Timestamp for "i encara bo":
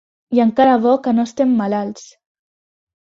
0.35-0.93